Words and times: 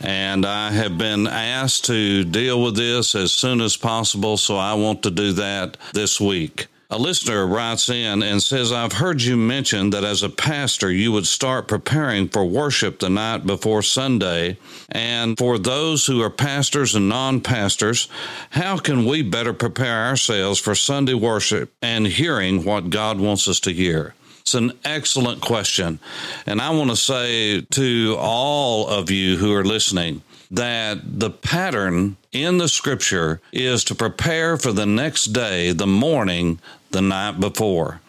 and 0.00 0.44
I 0.44 0.70
have 0.72 0.98
been 0.98 1.26
asked 1.26 1.86
to 1.86 2.24
deal 2.24 2.62
with 2.62 2.76
this 2.76 3.14
as 3.14 3.32
soon 3.32 3.60
as 3.60 3.76
possible, 3.76 4.36
so 4.36 4.56
I 4.56 4.74
want 4.74 5.02
to 5.04 5.10
do 5.10 5.32
that 5.32 5.76
this 5.92 6.20
week. 6.20 6.66
A 6.88 6.98
listener 6.98 7.44
writes 7.44 7.88
in 7.88 8.22
and 8.22 8.40
says, 8.40 8.70
I've 8.70 8.92
heard 8.92 9.20
you 9.20 9.36
mention 9.36 9.90
that 9.90 10.04
as 10.04 10.22
a 10.22 10.28
pastor, 10.28 10.88
you 10.88 11.10
would 11.10 11.26
start 11.26 11.66
preparing 11.66 12.28
for 12.28 12.44
worship 12.44 13.00
the 13.00 13.10
night 13.10 13.44
before 13.44 13.82
Sunday. 13.82 14.56
And 14.90 15.36
for 15.36 15.58
those 15.58 16.06
who 16.06 16.22
are 16.22 16.30
pastors 16.30 16.94
and 16.94 17.08
non 17.08 17.40
pastors, 17.40 18.08
how 18.50 18.78
can 18.78 19.04
we 19.04 19.22
better 19.22 19.52
prepare 19.52 20.06
ourselves 20.06 20.60
for 20.60 20.76
Sunday 20.76 21.14
worship 21.14 21.72
and 21.82 22.06
hearing 22.06 22.64
what 22.64 22.90
God 22.90 23.18
wants 23.18 23.48
us 23.48 23.58
to 23.60 23.72
hear? 23.72 24.14
It's 24.46 24.54
an 24.54 24.78
excellent 24.84 25.40
question. 25.40 25.98
And 26.46 26.62
I 26.62 26.70
want 26.70 26.90
to 26.90 26.96
say 26.96 27.62
to 27.62 28.14
all 28.16 28.86
of 28.86 29.10
you 29.10 29.38
who 29.38 29.52
are 29.52 29.64
listening 29.64 30.22
that 30.52 31.00
the 31.18 31.30
pattern 31.30 32.16
in 32.30 32.58
the 32.58 32.68
scripture 32.68 33.40
is 33.52 33.82
to 33.82 33.96
prepare 33.96 34.56
for 34.56 34.70
the 34.70 34.86
next 34.86 35.32
day, 35.32 35.72
the 35.72 35.88
morning, 35.88 36.60
the 36.92 37.02
night 37.02 37.40
before. 37.40 38.00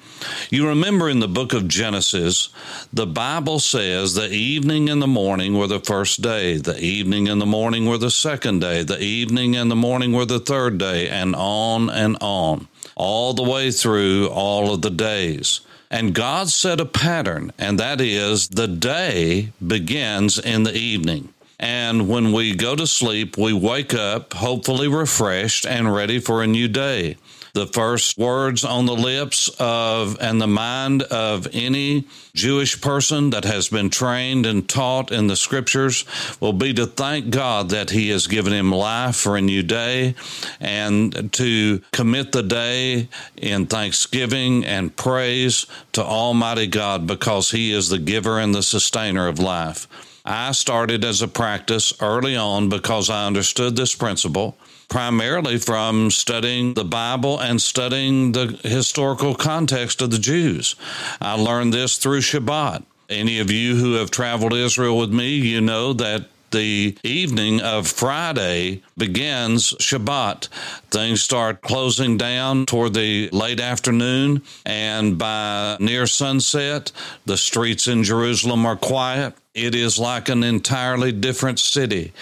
You 0.52 0.68
remember 0.68 1.10
in 1.10 1.22
the 1.22 1.28
book 1.28 1.54
of 1.54 1.68
Genesis, 1.68 2.50
the 2.94 3.08
Bible 3.08 3.58
says 3.58 4.14
the 4.14 4.30
evening 4.30 4.92
and 4.92 5.02
the 5.02 5.08
morning 5.08 5.58
were 5.58 5.66
the 5.66 5.80
first 5.80 6.22
day, 6.22 6.58
the 6.58 6.80
evening 6.80 7.28
and 7.28 7.42
the 7.42 7.48
morning 7.48 7.88
were 7.88 7.98
the 7.98 8.12
second 8.12 8.60
day, 8.60 8.84
the 8.84 9.02
evening 9.02 9.56
and 9.56 9.72
the 9.72 9.76
morning 9.76 10.14
were 10.14 10.26
the 10.26 10.40
third 10.40 10.78
day, 10.78 11.10
and 11.10 11.36
on 11.36 11.90
and 11.90 12.16
on, 12.22 12.68
all 12.96 13.34
the 13.34 13.42
way 13.42 13.72
through 13.72 14.28
all 14.28 14.72
of 14.72 14.84
the 14.84 14.92
days. 14.92 15.62
And 15.90 16.14
God 16.14 16.50
set 16.50 16.82
a 16.82 16.86
pattern, 16.86 17.52
and 17.58 17.80
that 17.80 18.02
is 18.02 18.50
the 18.50 18.68
day 18.68 19.52
begins 19.66 20.38
in 20.38 20.64
the 20.64 20.76
evening. 20.76 21.34
And 21.60 22.08
when 22.08 22.34
we 22.34 22.56
go 22.56 22.76
to 22.76 22.86
sleep, 22.86 23.38
we 23.38 23.54
wake 23.54 23.94
up 23.94 24.34
hopefully 24.34 24.88
refreshed 24.88 25.66
and 25.66 25.94
ready 25.94 26.20
for 26.20 26.44
a 26.44 26.48
new 26.48 26.68
day 26.68 27.18
the 27.58 27.66
first 27.66 28.20
words 28.20 28.64
on 28.64 28.86
the 28.86 28.96
lips 28.96 29.50
of 29.58 30.16
and 30.22 30.40
the 30.40 30.46
mind 30.46 31.02
of 31.02 31.48
any 31.54 32.06
Jewish 32.36 32.80
person 32.80 33.32
that 33.32 33.46
has 33.46 33.68
been 33.68 33.90
trained 33.90 34.46
and 34.46 34.70
taught 34.70 35.12
in 35.12 35.26
the 35.26 35.36
scriptures 35.36 36.06
will 36.40 36.54
be 36.54 36.72
to 36.76 36.86
thank 36.86 37.32
God 37.32 37.70
that 37.70 37.90
He 37.90 38.10
has 38.10 38.28
given 38.28 38.54
him 38.54 38.72
life 38.72 39.16
for 39.16 39.36
a 39.36 39.42
new 39.42 39.64
day 39.64 40.14
and 40.60 41.34
to 41.34 41.82
commit 41.92 42.32
the 42.32 42.44
day 42.44 43.10
in 43.36 43.66
thanksgiving 43.66 44.64
and 44.64 44.96
praise 44.96 45.66
to 45.94 46.04
Almighty 46.04 46.68
God 46.68 47.08
because 47.08 47.50
He 47.50 47.74
is 47.74 47.90
the 47.90 47.98
giver 47.98 48.40
and 48.40 48.54
the 48.54 48.62
sustainer 48.62 49.28
of 49.28 49.40
life. 49.40 49.88
I 50.24 50.52
started 50.52 51.04
as 51.04 51.24
a 51.24 51.28
practice 51.28 51.92
early 52.02 52.36
on 52.36 52.70
because 52.70 53.10
I 53.10 53.26
understood 53.26 53.76
this 53.76 53.96
principle 53.96 54.56
primarily 54.88 55.58
from 55.58 56.12
studying 56.12 56.74
the 56.74 56.86
Bible 56.86 57.40
and 57.40 57.62
studying 57.62 58.32
the 58.32 58.60
historical 58.64 59.36
context 59.36 60.02
of 60.02 60.12
the 60.12 60.20
Jews. 60.20 60.76
I 61.22 61.34
learned 61.34 61.74
this 61.74 61.98
through 61.98 62.22
Shabbat. 62.22 62.84
Any 63.10 63.40
of 63.40 63.52
you 63.52 63.76
who 63.76 63.94
have 63.94 64.12
traveled 64.12 64.54
Israel 64.54 64.98
with 64.98 65.12
me, 65.12 65.36
you 65.36 65.62
know 65.62 65.94
that 65.94 66.26
the 66.52 66.98
evening 67.04 67.62
of 67.62 67.88
Friday 67.88 68.82
begins 68.98 69.74
Shabbat. 69.74 70.48
Things 70.92 71.22
start 71.22 71.62
closing 71.62 72.18
down 72.18 72.66
toward 72.66 72.94
the 72.94 73.30
late 73.32 73.60
afternoon, 73.60 74.42
and 74.66 75.18
by 75.18 75.78
near 75.80 76.08
sunset, 76.08 76.92
the 77.26 77.38
streets 77.38 77.88
in 77.88 78.04
Jerusalem 78.04 78.66
are 78.66 78.78
quiet. 78.78 79.36
It 79.58 79.74
is 79.74 79.98
like 79.98 80.30
an 80.30 80.44
entirely 80.44 81.12
different 81.12 81.58
city. 81.58 82.14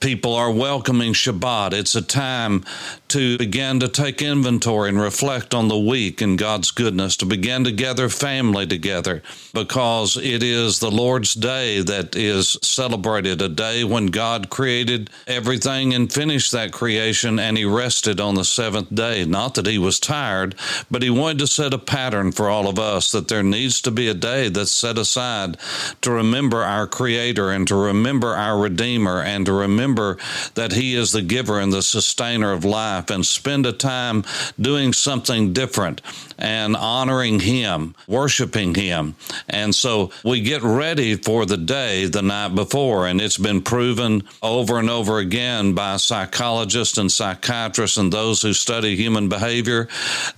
People 0.00 0.32
are 0.32 0.50
welcoming 0.50 1.12
Shabbat. 1.12 1.74
It's 1.74 1.94
a 1.94 2.00
time 2.00 2.64
to 3.10 3.38
begin 3.38 3.80
to 3.80 3.88
take 3.88 4.22
inventory 4.22 4.88
and 4.88 5.00
reflect 5.00 5.54
on 5.54 5.68
the 5.68 5.78
week 5.78 6.20
and 6.20 6.38
God's 6.38 6.70
goodness, 6.70 7.16
to 7.18 7.26
begin 7.26 7.64
to 7.64 7.72
gather 7.72 8.08
family 8.08 8.66
together 8.66 9.22
because 9.52 10.16
it 10.16 10.42
is 10.42 10.78
the 10.78 10.90
Lord's 10.90 11.34
day 11.34 11.82
that 11.82 12.16
is 12.16 12.56
celebrated, 12.62 13.42
a 13.42 13.48
day 13.48 13.84
when 13.84 14.06
God 14.06 14.50
created 14.50 15.10
everything 15.26 15.94
and 15.94 16.12
finished 16.12 16.52
that 16.52 16.72
creation 16.72 17.38
and 17.38 17.58
he 17.58 17.64
rested 17.64 18.20
on 18.20 18.34
the 18.34 18.44
seventh 18.44 18.94
day. 18.94 19.24
Not 19.24 19.54
that 19.54 19.66
he 19.66 19.78
was 19.78 20.00
tired, 20.00 20.54
but 20.90 21.02
he 21.02 21.10
wanted 21.10 21.38
to 21.40 21.46
set 21.46 21.74
a 21.74 21.78
pattern 21.78 22.32
for 22.32 22.48
all 22.48 22.68
of 22.68 22.78
us 22.78 23.10
that 23.12 23.28
there 23.28 23.42
needs 23.42 23.80
to 23.82 23.90
be 23.90 24.08
a 24.08 24.14
day 24.14 24.48
that's 24.48 24.70
set 24.70 24.98
aside 24.98 25.56
to 26.02 26.10
remember 26.10 26.62
our 26.62 26.86
Creator 26.86 27.50
and 27.50 27.66
to 27.68 27.74
remember 27.74 28.34
our 28.34 28.58
Redeemer 28.58 29.22
and 29.22 29.46
to 29.46 29.52
remember 29.52 30.18
that 30.54 30.72
He 30.72 30.94
is 30.94 31.12
the 31.12 31.22
giver 31.22 31.58
and 31.58 31.72
the 31.72 31.82
sustainer 31.82 32.52
of 32.52 32.64
life 32.64 32.99
and 33.08 33.24
spend 33.24 33.64
a 33.64 33.72
time 33.72 34.24
doing 34.60 34.92
something 34.92 35.54
different 35.54 36.02
and 36.36 36.76
honoring 36.76 37.40
Him, 37.40 37.94
worshiping 38.08 38.74
Him. 38.74 39.14
And 39.48 39.74
so 39.74 40.10
we 40.24 40.40
get 40.40 40.62
ready 40.62 41.14
for 41.14 41.46
the 41.46 41.56
day 41.56 42.06
the 42.06 42.22
night 42.22 42.54
before. 42.54 43.06
And 43.06 43.20
it's 43.20 43.38
been 43.38 43.62
proven 43.62 44.24
over 44.42 44.78
and 44.78 44.90
over 44.90 45.18
again 45.18 45.74
by 45.74 45.96
psychologists 45.96 46.98
and 46.98 47.12
psychiatrists 47.12 47.96
and 47.96 48.12
those 48.12 48.42
who 48.42 48.52
study 48.52 48.96
human 48.96 49.28
behavior 49.28 49.88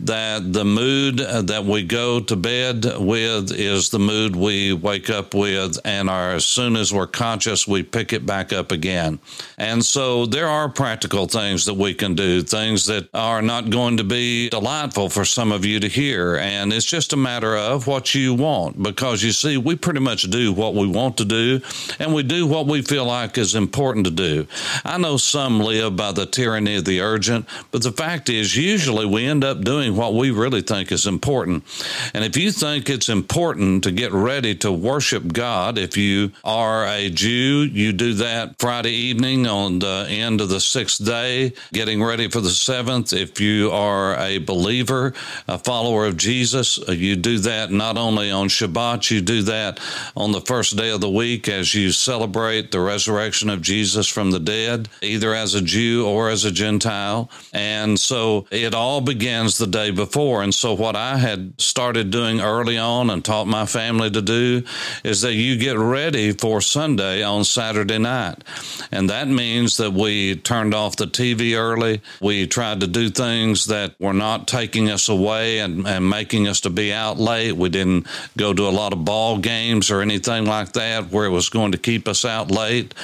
that 0.00 0.52
the 0.52 0.64
mood 0.64 1.18
that 1.18 1.64
we 1.64 1.84
go 1.84 2.20
to 2.20 2.36
bed 2.36 2.84
with 2.98 3.52
is 3.52 3.90
the 3.90 3.98
mood 3.98 4.36
we 4.36 4.72
wake 4.72 5.08
up 5.08 5.34
with. 5.34 5.78
And 5.84 6.10
our, 6.10 6.32
as 6.32 6.44
soon 6.44 6.76
as 6.76 6.92
we're 6.92 7.06
conscious, 7.06 7.66
we 7.66 7.82
pick 7.82 8.12
it 8.12 8.26
back 8.26 8.52
up 8.52 8.72
again. 8.72 9.20
And 9.56 9.84
so 9.84 10.26
there 10.26 10.48
are 10.48 10.68
practical 10.68 11.26
things 11.26 11.64
that 11.66 11.74
we 11.74 11.94
can 11.94 12.14
do, 12.14 12.42
things 12.52 12.84
that 12.86 13.08
are 13.14 13.40
not 13.40 13.70
going 13.70 13.96
to 13.96 14.04
be 14.04 14.50
delightful 14.50 15.08
for 15.08 15.24
some 15.24 15.50
of 15.50 15.64
you 15.64 15.80
to 15.80 15.88
hear. 15.88 16.36
And 16.36 16.70
it's 16.70 16.84
just 16.84 17.14
a 17.14 17.16
matter 17.16 17.56
of 17.56 17.86
what 17.86 18.14
you 18.14 18.34
want 18.34 18.80
because 18.80 19.22
you 19.22 19.32
see, 19.32 19.56
we 19.56 19.74
pretty 19.74 20.00
much 20.00 20.24
do 20.24 20.52
what 20.52 20.74
we 20.74 20.86
want 20.86 21.16
to 21.16 21.24
do 21.24 21.62
and 21.98 22.14
we 22.14 22.22
do 22.22 22.46
what 22.46 22.66
we 22.66 22.82
feel 22.82 23.06
like 23.06 23.38
is 23.38 23.54
important 23.54 24.04
to 24.04 24.10
do. 24.10 24.46
I 24.84 24.98
know 24.98 25.16
some 25.16 25.60
live 25.60 25.96
by 25.96 26.12
the 26.12 26.26
tyranny 26.26 26.76
of 26.76 26.84
the 26.84 27.00
urgent, 27.00 27.46
but 27.70 27.82
the 27.82 27.90
fact 27.90 28.28
is, 28.28 28.54
usually 28.54 29.06
we 29.06 29.24
end 29.24 29.44
up 29.44 29.62
doing 29.62 29.96
what 29.96 30.12
we 30.14 30.30
really 30.30 30.60
think 30.60 30.92
is 30.92 31.06
important. 31.06 31.64
And 32.12 32.22
if 32.22 32.36
you 32.36 32.52
think 32.52 32.90
it's 32.90 33.08
important 33.08 33.84
to 33.84 33.90
get 33.90 34.12
ready 34.12 34.54
to 34.56 34.70
worship 34.70 35.32
God, 35.32 35.78
if 35.78 35.96
you 35.96 36.32
are 36.44 36.86
a 36.86 37.08
Jew, 37.08 37.66
you 37.72 37.94
do 37.94 38.12
that 38.14 38.58
Friday 38.58 38.92
evening 38.92 39.46
on 39.46 39.78
the 39.78 40.06
end 40.10 40.42
of 40.42 40.50
the 40.50 40.60
sixth 40.60 41.02
day, 41.02 41.54
getting 41.72 42.02
ready 42.02 42.28
for 42.28 42.41
the 42.42 42.50
seventh. 42.50 43.12
If 43.12 43.40
you 43.40 43.70
are 43.70 44.16
a 44.18 44.38
believer, 44.38 45.14
a 45.48 45.58
follower 45.58 46.06
of 46.06 46.16
Jesus, 46.16 46.78
uh, 46.88 46.92
you 46.92 47.16
do 47.16 47.38
that 47.38 47.70
not 47.70 47.96
only 47.96 48.30
on 48.30 48.48
Shabbat, 48.48 49.10
you 49.10 49.20
do 49.20 49.42
that 49.42 49.80
on 50.16 50.32
the 50.32 50.40
first 50.40 50.76
day 50.76 50.90
of 50.90 51.00
the 51.00 51.10
week 51.10 51.48
as 51.48 51.74
you 51.74 51.92
celebrate 51.92 52.70
the 52.70 52.80
resurrection 52.80 53.48
of 53.50 53.62
Jesus 53.62 54.08
from 54.08 54.30
the 54.30 54.40
dead, 54.40 54.88
either 55.00 55.34
as 55.34 55.54
a 55.54 55.62
Jew 55.62 56.06
or 56.06 56.30
as 56.30 56.44
a 56.44 56.50
Gentile. 56.50 57.30
And 57.52 57.98
so 57.98 58.46
it 58.50 58.74
all 58.74 59.00
begins 59.00 59.58
the 59.58 59.66
day 59.66 59.90
before. 59.90 60.42
And 60.42 60.54
so 60.54 60.74
what 60.74 60.96
I 60.96 61.16
had 61.18 61.60
started 61.60 62.10
doing 62.10 62.40
early 62.40 62.78
on 62.78 63.10
and 63.10 63.24
taught 63.24 63.46
my 63.46 63.66
family 63.66 64.10
to 64.10 64.22
do 64.22 64.62
is 65.04 65.22
that 65.22 65.34
you 65.34 65.56
get 65.56 65.78
ready 65.78 66.32
for 66.32 66.60
Sunday 66.60 67.22
on 67.22 67.44
Saturday 67.44 67.98
night. 67.98 68.42
And 68.90 69.08
that 69.10 69.28
means 69.28 69.76
that 69.76 69.92
we 69.92 70.36
turned 70.36 70.74
off 70.74 70.96
the 70.96 71.06
TV 71.06 71.56
early. 71.56 72.00
We 72.20 72.31
We 72.32 72.46
tried 72.46 72.80
to 72.80 72.86
do 72.86 73.10
things 73.10 73.66
that 73.66 73.94
were 74.00 74.14
not 74.14 74.48
taking 74.48 74.88
us 74.88 75.10
away 75.10 75.58
and, 75.58 75.86
and 75.86 76.08
making 76.08 76.48
us 76.48 76.62
to 76.62 76.70
be 76.70 76.90
out 76.90 77.18
late. 77.18 77.52
We 77.52 77.68
didn't 77.68 78.06
go 78.38 78.54
to 78.54 78.68
a 78.68 78.70
lot 78.70 78.94
of 78.94 79.04
ball 79.04 79.36
games 79.36 79.90
or 79.90 80.00
anything 80.00 80.46
like 80.46 80.72
that 80.72 81.10
where 81.12 81.26
it 81.26 81.30
was 81.30 81.50
going 81.50 81.72
to 81.72 81.78
keep 81.78 82.08
us 82.08 82.24
out 82.24 82.50
late. 82.50 82.94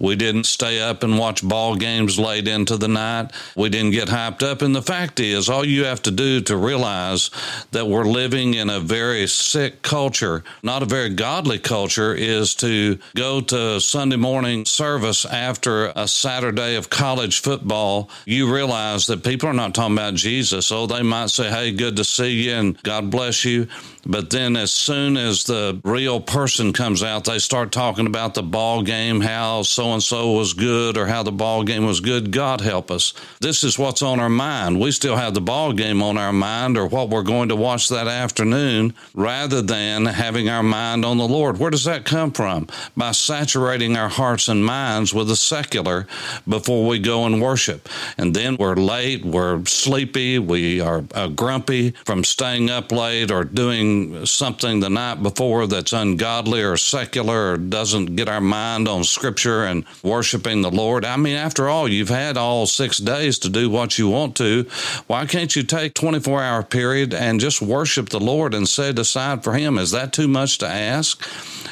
We 0.00 0.16
didn't 0.16 0.46
stay 0.46 0.80
up 0.80 1.04
and 1.04 1.16
watch 1.16 1.46
ball 1.46 1.76
games 1.76 2.18
late 2.18 2.48
into 2.48 2.76
the 2.76 2.88
night. 2.88 3.30
We 3.54 3.68
didn't 3.68 3.92
get 3.92 4.08
hyped 4.08 4.42
up. 4.42 4.62
And 4.62 4.74
the 4.74 4.82
fact 4.82 5.20
is, 5.20 5.48
all 5.48 5.64
you 5.64 5.84
have 5.84 6.02
to 6.02 6.10
do 6.10 6.40
to 6.40 6.56
realize 6.56 7.30
that 7.70 7.86
we're 7.86 8.04
living 8.04 8.54
in 8.54 8.68
a 8.68 8.80
very 8.80 9.28
sick 9.28 9.82
culture, 9.82 10.42
not 10.64 10.82
a 10.82 10.86
very 10.86 11.10
godly 11.10 11.60
culture, 11.60 12.12
is 12.12 12.56
to 12.56 12.98
go 13.14 13.40
to 13.42 13.80
Sunday 13.80 14.16
morning 14.16 14.64
service 14.64 15.24
after 15.24 15.92
a 15.94 16.08
Saturday 16.08 16.74
of 16.74 16.90
college 16.90 17.40
football. 17.40 18.10
You 18.26 18.52
realize 18.62 19.08
that 19.08 19.24
people 19.24 19.48
are 19.48 19.52
not 19.52 19.74
talking 19.74 19.96
about 19.96 20.14
Jesus. 20.14 20.70
Oh, 20.70 20.86
they 20.86 21.02
might 21.02 21.30
say, 21.30 21.50
hey, 21.50 21.72
good 21.72 21.96
to 21.96 22.04
see 22.04 22.44
you 22.44 22.52
and 22.52 22.80
God 22.84 23.10
bless 23.10 23.44
you. 23.44 23.66
But 24.04 24.30
then, 24.30 24.56
as 24.56 24.72
soon 24.72 25.16
as 25.16 25.44
the 25.44 25.80
real 25.84 26.20
person 26.20 26.72
comes 26.72 27.04
out, 27.04 27.24
they 27.24 27.38
start 27.38 27.70
talking 27.70 28.08
about 28.08 28.34
the 28.34 28.42
ball 28.42 28.82
game, 28.82 29.20
how 29.20 29.62
so 29.62 29.92
and 29.92 30.02
so 30.02 30.32
was 30.32 30.54
good, 30.54 30.98
or 30.98 31.06
how 31.06 31.22
the 31.22 31.30
ball 31.30 31.62
game 31.62 31.86
was 31.86 32.00
good. 32.00 32.32
God 32.32 32.60
help 32.60 32.90
us. 32.90 33.14
This 33.40 33.62
is 33.62 33.78
what's 33.78 34.02
on 34.02 34.18
our 34.18 34.28
mind. 34.28 34.80
We 34.80 34.90
still 34.90 35.14
have 35.14 35.34
the 35.34 35.40
ball 35.40 35.72
game 35.72 36.02
on 36.02 36.18
our 36.18 36.32
mind, 36.32 36.76
or 36.76 36.88
what 36.88 37.10
we're 37.10 37.22
going 37.22 37.50
to 37.50 37.56
watch 37.56 37.90
that 37.90 38.08
afternoon, 38.08 38.92
rather 39.14 39.62
than 39.62 40.06
having 40.06 40.48
our 40.48 40.64
mind 40.64 41.04
on 41.04 41.18
the 41.18 41.28
Lord. 41.28 41.58
Where 41.58 41.70
does 41.70 41.84
that 41.84 42.04
come 42.04 42.32
from? 42.32 42.66
By 42.96 43.12
saturating 43.12 43.96
our 43.96 44.08
hearts 44.08 44.48
and 44.48 44.66
minds 44.66 45.14
with 45.14 45.28
the 45.28 45.36
secular 45.36 46.08
before 46.48 46.88
we 46.88 46.98
go 46.98 47.24
and 47.24 47.40
worship. 47.40 47.88
And 48.18 48.34
then 48.34 48.51
we're 48.58 48.74
late, 48.74 49.24
we're 49.24 49.64
sleepy, 49.64 50.38
we 50.38 50.80
are 50.80 51.04
uh, 51.14 51.28
grumpy 51.28 51.90
from 52.04 52.24
staying 52.24 52.70
up 52.70 52.92
late 52.92 53.30
or 53.30 53.44
doing 53.44 54.26
something 54.26 54.80
the 54.80 54.90
night 54.90 55.22
before 55.22 55.66
that's 55.66 55.92
ungodly 55.92 56.62
or 56.62 56.76
secular 56.76 57.52
or 57.52 57.56
doesn't 57.56 58.16
get 58.16 58.28
our 58.28 58.40
mind 58.40 58.88
on 58.88 59.04
scripture 59.04 59.64
and 59.64 59.84
worshiping 60.02 60.62
the 60.62 60.70
Lord. 60.70 61.04
I 61.04 61.16
mean, 61.16 61.36
after 61.36 61.68
all, 61.68 61.88
you've 61.88 62.08
had 62.08 62.36
all 62.36 62.66
six 62.66 62.98
days 62.98 63.38
to 63.40 63.48
do 63.48 63.70
what 63.70 63.98
you 63.98 64.08
want 64.08 64.36
to. 64.36 64.66
Why 65.06 65.26
can't 65.26 65.54
you 65.54 65.62
take 65.62 65.94
24 65.94 66.42
hour 66.42 66.62
period 66.62 67.14
and 67.14 67.40
just 67.40 67.62
worship 67.62 68.08
the 68.08 68.20
Lord 68.20 68.54
and 68.54 68.68
set 68.68 68.98
aside 68.98 69.44
for 69.44 69.54
Him? 69.54 69.78
Is 69.78 69.90
that 69.92 70.12
too 70.12 70.28
much 70.28 70.58
to 70.58 70.66
ask? 70.66 71.22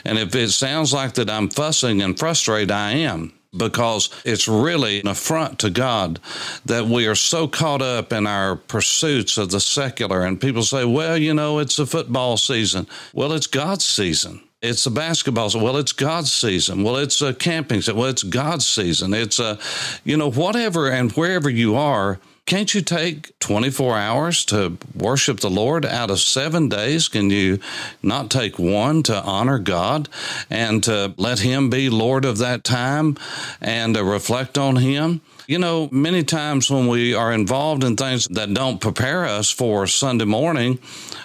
And 0.04 0.18
if 0.18 0.34
it 0.34 0.50
sounds 0.50 0.92
like 0.92 1.14
that 1.14 1.30
I'm 1.30 1.48
fussing 1.48 2.02
and 2.02 2.18
frustrated, 2.18 2.70
I 2.70 2.92
am 2.92 3.32
because 3.56 4.10
it's 4.24 4.46
really 4.46 5.00
an 5.00 5.08
affront 5.08 5.58
to 5.60 5.70
God 5.70 6.20
that 6.64 6.86
we 6.86 7.06
are 7.06 7.14
so 7.14 7.48
caught 7.48 7.82
up 7.82 8.12
in 8.12 8.26
our 8.26 8.56
pursuits 8.56 9.38
of 9.38 9.50
the 9.50 9.60
secular. 9.60 10.22
And 10.22 10.40
people 10.40 10.62
say, 10.62 10.84
well, 10.84 11.16
you 11.16 11.34
know, 11.34 11.58
it's 11.58 11.78
a 11.78 11.86
football 11.86 12.36
season. 12.36 12.86
Well, 13.12 13.32
it's 13.32 13.48
God's 13.48 13.84
season. 13.84 14.40
It's 14.62 14.84
a 14.86 14.90
basketball 14.90 15.48
season. 15.50 15.62
Well, 15.62 15.78
it's 15.78 15.92
God's 15.92 16.32
season. 16.32 16.84
Well, 16.84 16.96
it's 16.96 17.22
a 17.22 17.34
camping 17.34 17.80
season. 17.80 17.96
Well, 17.96 18.10
it's 18.10 18.22
God's 18.22 18.66
season. 18.66 19.14
It's 19.14 19.38
a, 19.38 19.58
you 20.04 20.16
know, 20.16 20.30
whatever 20.30 20.88
and 20.88 21.10
wherever 21.12 21.50
you 21.50 21.76
are, 21.76 22.20
can't 22.50 22.74
you 22.74 22.80
take 22.80 23.38
24 23.38 23.96
hours 23.96 24.44
to 24.46 24.76
worship 24.96 25.38
the 25.38 25.48
Lord 25.48 25.86
out 25.86 26.10
of 26.10 26.18
seven 26.18 26.68
days? 26.68 27.06
Can 27.06 27.30
you 27.30 27.60
not 28.02 28.28
take 28.28 28.58
one 28.58 29.04
to 29.04 29.22
honor 29.22 29.60
God 29.60 30.08
and 30.50 30.82
to 30.82 31.14
let 31.16 31.38
Him 31.38 31.70
be 31.70 31.88
Lord 31.88 32.24
of 32.24 32.38
that 32.38 32.64
time 32.64 33.16
and 33.60 33.94
to 33.94 34.02
reflect 34.02 34.58
on 34.58 34.74
Him? 34.74 35.20
You 35.50 35.58
know, 35.58 35.88
many 35.90 36.22
times 36.22 36.70
when 36.70 36.86
we 36.86 37.12
are 37.12 37.32
involved 37.32 37.82
in 37.82 37.96
things 37.96 38.28
that 38.28 38.54
don't 38.54 38.80
prepare 38.80 39.24
us 39.24 39.50
for 39.50 39.88
Sunday 39.88 40.24
morning 40.24 40.78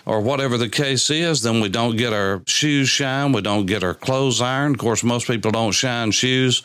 or 0.03 0.19
whatever 0.19 0.57
the 0.57 0.67
case 0.67 1.11
is, 1.11 1.43
then 1.43 1.61
we 1.61 1.69
don't 1.69 1.95
get 1.95 2.11
our 2.11 2.41
shoes 2.47 2.89
shined, 2.89 3.35
we 3.35 3.41
don't 3.41 3.67
get 3.67 3.83
our 3.83 3.93
clothes 3.93 4.41
ironed. 4.41 4.77
Of 4.77 4.79
course, 4.79 5.03
most 5.03 5.27
people 5.27 5.51
don't 5.51 5.73
shine 5.73 6.09
shoes 6.09 6.63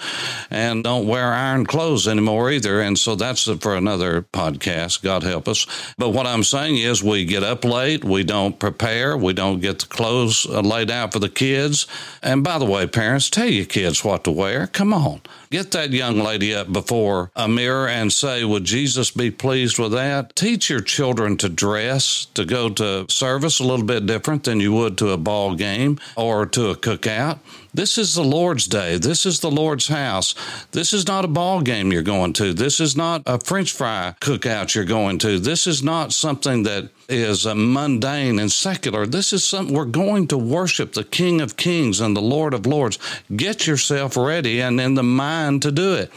and 0.51 0.83
don't 0.83 1.07
wear 1.07 1.35
iron 1.35 1.67
clothes 1.67 2.09
anymore 2.09 2.51
either. 2.51 2.81
And 2.81 2.99
so 2.99 3.15
that's 3.15 3.45
for 3.45 3.77
another 3.77 4.23
podcast. 4.23 5.03
God 5.03 5.23
help 5.23 5.47
us. 5.47 5.67
But 5.99 6.11
what 6.15 6.27
I'm 6.27 6.45
saying 6.45 6.79
is 6.79 7.05
we 7.05 7.27
get 7.27 7.43
up 7.43 7.63
late, 7.67 8.03
we 8.03 8.25
don't 8.25 8.59
prepare, 8.59 9.19
we 9.19 9.35
don't 9.35 9.61
get 9.61 9.81
the 9.81 9.87
clothes 9.87 10.47
uh, 10.47 10.63
laid 10.63 10.91
out 10.91 11.13
for 11.13 11.19
the 11.19 11.29
kids. 11.29 11.87
And 12.23 12.43
by 12.43 12.59
the 12.59 12.65
way, 12.65 12.87
parents, 12.87 13.29
tell 13.29 13.51
your 13.51 13.67
kids 13.67 14.03
what 14.03 14.25
to 14.25 14.31
wear. 14.31 14.67
Come 14.67 14.95
on. 14.95 15.21
Get 15.51 15.73
that 15.73 15.91
young 15.91 16.21
lady 16.21 16.55
up 16.55 16.73
before 16.73 17.33
a 17.35 17.49
mirror 17.51 17.89
and 17.89 18.13
say, 18.13 18.45
Would 18.45 18.65
Jesus 18.65 19.11
be 19.11 19.31
pleased 19.31 19.79
with 19.79 19.93
that? 19.93 20.35
Teach 20.37 20.71
your 20.71 20.81
children 20.81 21.37
to 21.39 21.49
dress, 21.49 22.27
to 22.35 22.45
go 22.45 22.71
to 22.71 23.07
service 23.11 23.61
a 23.61 23.65
little 23.65 23.85
bit 23.85 24.07
different 24.07 24.45
than 24.45 24.61
you 24.61 24.73
would 24.73 24.97
to 24.99 25.11
a 25.11 25.17
ball 25.17 25.55
game 25.55 25.99
or 26.17 26.47
to 26.47 26.71
a 26.71 26.75
cookout. 26.75 27.39
This 27.73 27.99
is 27.99 28.15
the 28.15 28.25
Lord's 28.25 28.67
day. 28.67 28.99
This 28.99 29.25
is 29.27 29.41
the 29.41 29.51
Lord's 29.51 29.89
house. 29.89 30.35
This 30.73 30.93
is 30.93 31.07
not 31.07 31.25
a 31.25 31.29
ball 31.29 31.61
game 31.61 31.93
you're 31.93 32.03
going 32.03 32.33
to. 32.35 32.53
This 32.53 32.81
is 32.81 32.97
not 32.97 33.23
a 33.27 33.39
French 33.39 33.73
fry 33.73 34.15
cookout 34.21 34.75
you're 34.75 34.85
going 34.85 35.19
to. 35.21 35.39
This 35.39 35.67
is 35.67 35.83
not 35.83 36.13
something 36.13 36.65
that 36.65 36.91
is 37.11 37.45
mundane 37.47 38.39
and 38.39 38.51
secular. 38.51 39.07
This 39.07 39.33
is 39.33 39.45
something 39.45 39.75
we're 39.75 39.85
going 39.85 40.29
to 40.29 40.39
worship 40.39 40.93
the 40.93 41.05
King 41.05 41.41
of 41.41 41.57
Kings 41.57 42.01
and 42.01 42.17
the 42.17 42.23
Lord 42.23 42.55
of 42.55 42.67
Lords. 42.67 42.99
Get 43.35 43.67
yourself 43.67 44.17
ready 44.17 44.61
and 44.61 44.81
in 44.81 44.95
the 44.95 45.03
mind 45.03 45.63
to 45.63 45.73
do 45.73 45.95
it. 45.95 46.13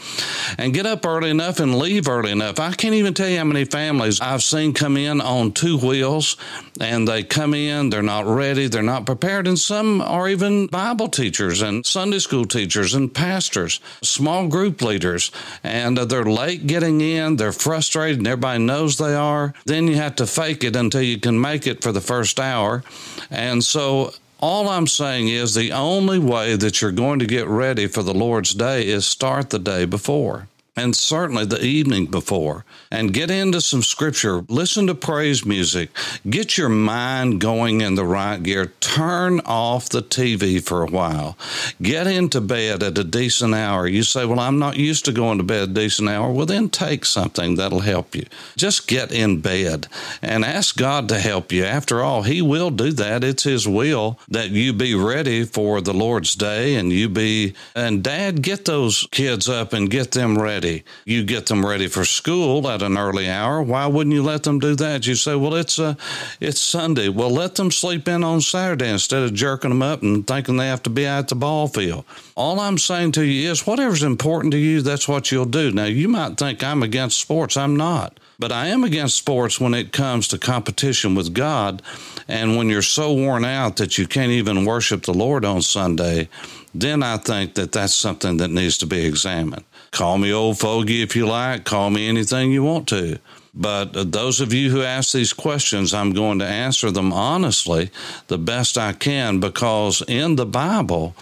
And 0.56 0.72
get 0.72 0.86
up 0.86 1.04
early 1.04 1.30
enough 1.30 1.60
and 1.60 1.78
leave 1.78 2.08
early 2.08 2.30
enough. 2.30 2.60
I 2.60 2.72
can't 2.72 2.94
even 2.94 3.14
tell 3.14 3.28
you 3.28 3.38
how 3.38 3.44
many 3.44 3.64
families 3.64 4.20
I've 4.20 4.42
seen 4.42 4.72
come 4.72 4.96
in 4.96 5.20
on 5.20 5.52
two 5.52 5.78
wheels 5.78 6.36
and 6.80 7.06
they 7.06 7.22
come 7.22 7.54
in, 7.54 7.90
they're 7.90 8.02
not 8.02 8.26
ready, 8.26 8.66
they're 8.66 8.82
not 8.82 9.06
prepared, 9.06 9.46
and 9.46 9.58
some 9.58 10.00
are 10.00 10.28
even 10.28 10.66
Bible 10.66 11.08
teachers 11.08 11.62
and 11.62 11.86
Sunday 11.86 12.18
school 12.18 12.44
teachers 12.44 12.94
and 12.94 13.14
pastors, 13.14 13.80
small 14.02 14.48
group 14.48 14.82
leaders, 14.82 15.30
and 15.62 15.96
they're 15.96 16.24
late 16.24 16.66
getting 16.66 17.00
in, 17.00 17.36
they're 17.36 17.52
frustrated, 17.52 18.18
and 18.18 18.26
everybody 18.26 18.58
knows 18.58 18.98
they 18.98 19.14
are. 19.14 19.54
Then 19.66 19.86
you 19.86 19.96
have 19.96 20.16
to 20.16 20.26
fake 20.26 20.64
it 20.64 20.74
until 20.84 21.02
you 21.02 21.18
can 21.18 21.40
make 21.40 21.66
it 21.66 21.82
for 21.82 21.92
the 21.92 22.00
first 22.00 22.38
hour. 22.38 22.82
And 23.30 23.62
so 23.64 24.14
all 24.40 24.68
I'm 24.68 24.86
saying 24.86 25.28
is 25.28 25.54
the 25.54 25.72
only 25.72 26.18
way 26.18 26.56
that 26.56 26.80
you're 26.80 26.92
going 26.92 27.18
to 27.18 27.26
get 27.26 27.46
ready 27.46 27.86
for 27.86 28.02
the 28.02 28.14
Lord's 28.14 28.54
day 28.54 28.86
is 28.86 29.06
start 29.06 29.50
the 29.50 29.58
day 29.58 29.84
before 29.84 30.48
and 30.76 30.96
certainly 30.96 31.44
the 31.44 31.64
evening 31.64 32.06
before, 32.06 32.64
and 32.90 33.14
get 33.14 33.30
into 33.30 33.60
some 33.60 33.82
scripture, 33.82 34.44
listen 34.48 34.88
to 34.88 34.94
praise 34.94 35.44
music, 35.44 35.90
get 36.28 36.58
your 36.58 36.68
mind 36.68 37.40
going 37.40 37.80
in 37.80 37.94
the 37.94 38.04
right 38.04 38.42
gear, 38.42 38.72
turn 38.80 39.40
off 39.40 39.88
the 39.88 40.02
TV 40.02 40.60
for 40.60 40.82
a 40.82 40.90
while, 40.90 41.38
get 41.80 42.08
into 42.08 42.40
bed 42.40 42.82
at 42.82 42.98
a 42.98 43.04
decent 43.04 43.54
hour. 43.54 43.86
You 43.86 44.02
say, 44.02 44.24
Well, 44.24 44.40
I'm 44.40 44.58
not 44.58 44.76
used 44.76 45.04
to 45.04 45.12
going 45.12 45.38
to 45.38 45.44
bed 45.44 45.74
decent 45.74 46.08
hour. 46.08 46.32
Well, 46.32 46.46
then 46.46 46.68
take 46.68 47.04
something 47.04 47.54
that'll 47.54 47.80
help 47.80 48.16
you. 48.16 48.26
Just 48.56 48.88
get 48.88 49.12
in 49.12 49.40
bed 49.40 49.86
and 50.22 50.44
ask 50.44 50.76
God 50.76 51.08
to 51.08 51.18
help 51.20 51.52
you. 51.52 51.64
After 51.64 52.02
all, 52.02 52.22
He 52.22 52.42
will 52.42 52.70
do 52.70 52.90
that. 52.92 53.22
It's 53.22 53.44
His 53.44 53.68
will 53.68 54.18
that 54.28 54.50
you 54.50 54.72
be 54.72 54.94
ready 54.94 55.44
for 55.44 55.80
the 55.80 55.94
Lord's 55.94 56.34
day 56.34 56.74
and 56.74 56.92
you 56.92 57.08
be, 57.08 57.54
and 57.76 58.02
Dad, 58.02 58.42
get 58.42 58.64
those 58.64 59.06
kids 59.12 59.48
up 59.48 59.72
and 59.72 59.88
get 59.88 60.10
them 60.10 60.36
ready 60.36 60.63
ready. 60.64 60.84
You 61.04 61.24
get 61.24 61.46
them 61.46 61.64
ready 61.64 61.88
for 61.88 62.04
school 62.04 62.68
at 62.68 62.82
an 62.82 62.96
early 62.96 63.28
hour. 63.28 63.62
Why 63.62 63.86
wouldn't 63.86 64.14
you 64.14 64.22
let 64.22 64.44
them 64.44 64.58
do 64.58 64.74
that? 64.76 65.06
You 65.06 65.14
say, 65.14 65.34
well, 65.34 65.54
it's 65.54 65.78
a, 65.78 65.84
uh, 65.84 65.94
it's 66.40 66.60
Sunday. 66.60 67.08
Well, 67.08 67.30
let 67.30 67.56
them 67.56 67.70
sleep 67.70 68.08
in 68.08 68.24
on 68.24 68.40
Saturday 68.40 68.88
instead 68.88 69.22
of 69.22 69.34
jerking 69.34 69.70
them 69.70 69.82
up 69.82 70.02
and 70.02 70.26
thinking 70.26 70.56
they 70.56 70.68
have 70.68 70.82
to 70.84 70.90
be 70.90 71.06
at 71.06 71.28
the 71.28 71.34
ball 71.34 71.68
field. 71.68 72.04
All 72.34 72.60
I'm 72.60 72.78
saying 72.78 73.12
to 73.12 73.24
you 73.24 73.50
is 73.50 73.66
whatever's 73.66 74.02
important 74.02 74.52
to 74.52 74.58
you, 74.58 74.80
that's 74.80 75.06
what 75.06 75.30
you'll 75.30 75.44
do. 75.44 75.70
Now, 75.70 75.84
you 75.84 76.08
might 76.08 76.38
think 76.38 76.64
I'm 76.64 76.82
against 76.82 77.20
sports. 77.20 77.56
I'm 77.56 77.76
not. 77.76 78.18
But 78.36 78.50
I 78.50 78.66
am 78.68 78.82
against 78.82 79.16
sports 79.16 79.60
when 79.60 79.74
it 79.74 79.92
comes 79.92 80.26
to 80.28 80.38
competition 80.38 81.14
with 81.14 81.34
God. 81.34 81.82
And 82.26 82.56
when 82.56 82.68
you're 82.68 82.82
so 82.82 83.12
worn 83.12 83.44
out 83.44 83.76
that 83.76 83.96
you 83.96 84.08
can't 84.08 84.32
even 84.32 84.64
worship 84.64 85.04
the 85.04 85.14
Lord 85.14 85.44
on 85.44 85.62
Sunday, 85.62 86.28
then 86.74 87.02
I 87.04 87.18
think 87.18 87.54
that 87.54 87.70
that's 87.70 87.94
something 87.94 88.38
that 88.38 88.50
needs 88.50 88.78
to 88.78 88.86
be 88.86 89.04
examined. 89.04 89.64
Call 89.94 90.18
me 90.18 90.32
old 90.32 90.58
fogey 90.58 91.02
if 91.02 91.14
you 91.14 91.24
like, 91.24 91.64
call 91.64 91.88
me 91.88 92.08
anything 92.08 92.50
you 92.50 92.64
want 92.64 92.88
to. 92.88 93.20
But 93.54 93.96
uh, 93.96 94.02
those 94.02 94.40
of 94.40 94.52
you 94.52 94.68
who 94.68 94.82
ask 94.82 95.12
these 95.12 95.32
questions, 95.32 95.94
I'm 95.94 96.12
going 96.12 96.40
to 96.40 96.44
answer 96.44 96.90
them 96.90 97.12
honestly, 97.12 97.92
the 98.26 98.36
best 98.36 98.76
I 98.76 98.92
can, 98.92 99.38
because 99.38 100.02
in 100.08 100.34
the 100.34 100.46
Bible, 100.46 101.14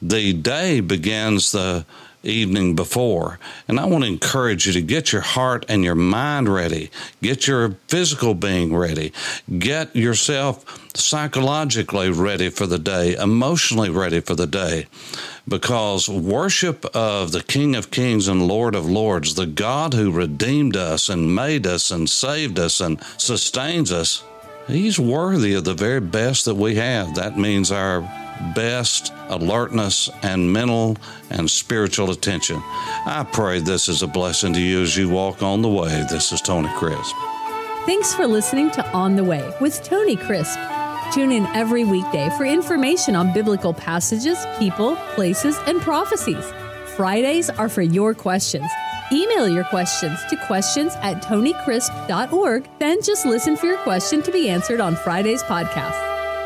the 0.00 0.32
day 0.32 0.78
begins 0.78 1.50
the 1.50 1.84
evening 2.22 2.74
before. 2.74 3.38
And 3.68 3.80
I 3.80 3.86
want 3.86 4.04
to 4.04 4.10
encourage 4.10 4.66
you 4.66 4.72
to 4.74 4.82
get 4.82 5.12
your 5.12 5.22
heart 5.22 5.64
and 5.68 5.84
your 5.84 5.94
mind 5.94 6.48
ready, 6.48 6.90
get 7.22 7.46
your 7.46 7.70
physical 7.88 8.34
being 8.34 8.74
ready, 8.74 9.12
get 9.58 9.94
yourself 9.94 10.64
psychologically 10.96 12.10
ready 12.10 12.50
for 12.50 12.66
the 12.66 12.78
day, 12.78 13.14
emotionally 13.14 13.90
ready 13.90 14.20
for 14.20 14.34
the 14.34 14.46
day. 14.46 14.86
Because 15.48 16.08
worship 16.08 16.84
of 16.94 17.32
the 17.32 17.42
King 17.42 17.74
of 17.74 17.90
Kings 17.90 18.28
and 18.28 18.46
Lord 18.46 18.74
of 18.74 18.88
Lords, 18.88 19.34
the 19.34 19.46
God 19.46 19.94
who 19.94 20.12
redeemed 20.12 20.76
us 20.76 21.08
and 21.08 21.34
made 21.34 21.66
us 21.66 21.90
and 21.90 22.08
saved 22.08 22.58
us 22.58 22.80
and 22.80 23.02
sustains 23.16 23.90
us, 23.90 24.22
He's 24.66 25.00
worthy 25.00 25.54
of 25.54 25.64
the 25.64 25.74
very 25.74 26.00
best 26.00 26.44
that 26.44 26.54
we 26.54 26.76
have. 26.76 27.16
That 27.16 27.36
means 27.36 27.72
our 27.72 28.02
best 28.54 29.12
alertness 29.28 30.10
and 30.22 30.52
mental 30.52 30.96
and 31.30 31.50
spiritual 31.50 32.10
attention. 32.10 32.56
I 33.06 33.26
pray 33.32 33.60
this 33.60 33.88
is 33.88 34.02
a 34.02 34.06
blessing 34.06 34.52
to 34.54 34.60
you 34.60 34.82
as 34.82 34.96
you 34.96 35.08
walk 35.08 35.42
on 35.42 35.62
the 35.62 35.68
way. 35.68 36.04
This 36.10 36.32
is 36.32 36.40
Tony 36.40 36.68
Crisp. 36.76 37.14
Thanks 37.86 38.14
for 38.14 38.26
listening 38.26 38.70
to 38.72 38.86
On 38.92 39.16
the 39.16 39.24
Way 39.24 39.52
with 39.60 39.82
Tony 39.82 40.16
Crisp. 40.16 40.58
Tune 41.12 41.32
in 41.32 41.46
every 41.46 41.84
weekday 41.84 42.30
for 42.36 42.44
information 42.44 43.16
on 43.16 43.32
biblical 43.32 43.74
passages, 43.74 44.38
people, 44.58 44.96
places, 45.14 45.56
and 45.66 45.80
prophecies. 45.80 46.44
Fridays 46.96 47.50
are 47.50 47.68
for 47.68 47.82
your 47.82 48.14
questions. 48.14 48.70
Email 49.12 49.48
your 49.48 49.64
questions 49.64 50.20
to 50.28 50.36
questions 50.46 50.94
at 51.02 51.22
tonycrisp.org. 51.22 52.68
Then 52.78 53.02
just 53.02 53.26
listen 53.26 53.56
for 53.56 53.66
your 53.66 53.78
question 53.78 54.22
to 54.22 54.30
be 54.30 54.48
answered 54.48 54.80
on 54.80 54.94
Friday's 54.94 55.42
podcast. 55.42 56.09